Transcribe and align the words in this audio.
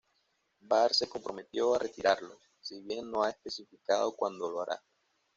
Barr 0.61 0.95
se 0.95 1.07
comprometió 1.07 1.75
a 1.75 1.77
retirarlos, 1.77 2.39
si 2.59 2.81
bien 2.81 3.11
no 3.11 3.21
ha 3.23 3.29
especificado 3.29 4.15
cuándo 4.15 4.49
lo 4.49 4.61
hará. 4.63 4.81